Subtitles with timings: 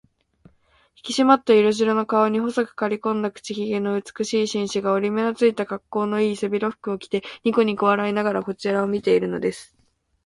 [0.95, 9.77] ひきしまった色白の顔に、細くかりこんだ口ひげの美しい紳士が、折り目のついた、かっこうのいい背広服を着て、にこにこ笑いながらこちらを見ているのです。